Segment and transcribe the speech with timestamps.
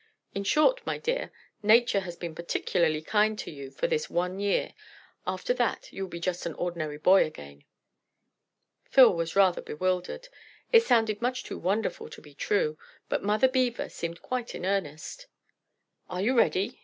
[0.33, 1.31] In short, my dear,
[1.61, 4.73] Nature has been particularly kind to you for this one year;
[5.27, 7.65] after that you'll be just an ordinary boy again."
[8.89, 10.27] Phil was rather bewildered;
[10.71, 12.79] it sounded much too wonderful to be true,
[13.09, 15.27] but Mother Beaver, seemed quite in earnest.
[16.09, 16.79] "Are you ready?"